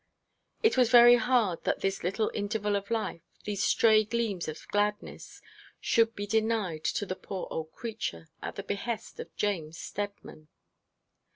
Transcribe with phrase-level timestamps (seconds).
[0.63, 5.43] It was very hard that this little interval of life, these stray gleams of gladness
[5.79, 10.47] should be denied to the poor old creature, at the behest of James Steadman.